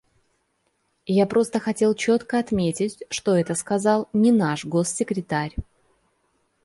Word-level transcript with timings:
Я 1.05 1.27
просто 1.27 1.59
хотел 1.59 1.93
четко 1.93 2.39
отметить, 2.39 3.03
что 3.11 3.35
это 3.35 3.53
сказал 3.53 4.09
не 4.13 4.31
наш 4.31 4.65
госсекретарь. 4.65 5.53